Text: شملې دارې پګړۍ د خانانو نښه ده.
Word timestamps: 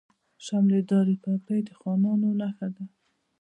شملې 0.45 0.81
دارې 0.91 1.15
پګړۍ 1.23 1.59
د 1.67 1.71
خانانو 1.79 2.29
نښه 2.39 2.67
ده. 2.75 2.85